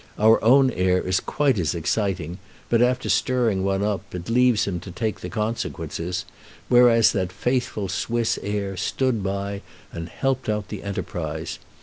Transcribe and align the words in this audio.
Our 0.17 0.43
own 0.43 0.71
air 0.71 0.99
is 0.99 1.19
quite 1.19 1.59
as 1.59 1.75
exciting, 1.75 2.39
but 2.69 2.81
after 2.81 3.07
stirring 3.07 3.63
one 3.63 3.83
up, 3.83 4.15
it 4.15 4.31
leaves 4.31 4.65
him 4.65 4.79
to 4.79 4.89
take 4.89 5.19
the 5.19 5.29
consequences, 5.29 6.25
whereas 6.69 7.11
that 7.11 7.31
faithful 7.31 7.87
Swiss 7.87 8.39
air 8.41 8.75
stood 8.77 9.21
by 9.21 9.61
and 9.91 10.09
helped 10.09 10.49
out 10.49 10.69
the 10.69 10.81
enterprise. 10.81 11.59